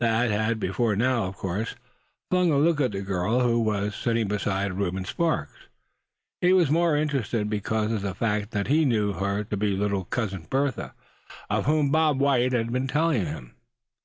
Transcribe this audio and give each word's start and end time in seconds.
Thad 0.00 0.32
had 0.32 0.58
before 0.58 0.96
now, 0.96 1.26
of 1.26 1.36
course, 1.36 1.76
flung 2.28 2.50
a 2.50 2.58
look 2.58 2.80
at 2.80 2.90
the 2.90 3.02
girl 3.02 3.42
who 3.42 3.60
was 3.60 3.94
sitting 3.94 4.26
beside 4.26 4.72
Reuben 4.72 5.04
Sparks. 5.04 5.68
He 6.40 6.52
was 6.52 6.70
more 6.72 6.96
interested 6.96 7.48
because 7.48 7.92
of 7.92 8.02
the 8.02 8.12
fact 8.12 8.50
that 8.50 8.66
he 8.66 8.84
knew 8.84 9.12
her 9.12 9.44
to 9.44 9.56
be 9.56 9.76
the 9.76 9.80
little 9.82 10.04
Cousin 10.04 10.48
Bertha, 10.50 10.92
of 11.48 11.66
whom 11.66 11.92
Bob 11.92 12.18
White 12.18 12.50
had 12.52 12.72
been 12.72 12.88
telling 12.88 13.26
him. 13.26 13.54